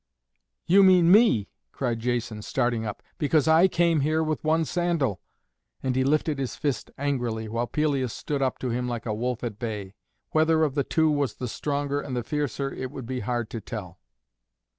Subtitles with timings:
[0.65, 5.21] "You mean me!" cried Jason, starting up, "because I came here with one sandal,"
[5.83, 9.43] and he lifted his fist angrily, while Pelias stood up to him like a wolf
[9.43, 9.93] at bay.
[10.31, 13.61] Whether of the two was the stronger and the fiercer it would be hard to
[13.61, 13.99] tell.